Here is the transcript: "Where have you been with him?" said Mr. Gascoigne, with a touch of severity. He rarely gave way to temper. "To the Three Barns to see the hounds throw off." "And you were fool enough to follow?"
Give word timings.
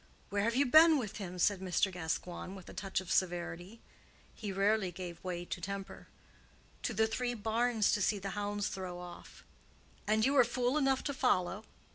"Where 0.31 0.41
have 0.45 0.55
you 0.55 0.65
been 0.65 0.97
with 0.97 1.17
him?" 1.17 1.37
said 1.37 1.61
Mr. 1.61 1.91
Gascoigne, 1.91 2.55
with 2.55 2.67
a 2.67 2.73
touch 2.73 3.01
of 3.01 3.11
severity. 3.11 3.81
He 4.33 4.51
rarely 4.51 4.91
gave 4.91 5.23
way 5.23 5.45
to 5.45 5.61
temper. 5.61 6.07
"To 6.81 6.95
the 6.95 7.05
Three 7.05 7.35
Barns 7.35 7.91
to 7.91 8.01
see 8.01 8.17
the 8.17 8.29
hounds 8.31 8.69
throw 8.69 8.97
off." 8.97 9.43
"And 10.07 10.25
you 10.25 10.33
were 10.33 10.43
fool 10.43 10.75
enough 10.75 11.03
to 11.03 11.13
follow?" 11.13 11.65